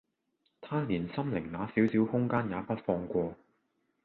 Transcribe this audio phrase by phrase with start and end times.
[0.61, 3.35] 他連心靈那小小的空間也不放過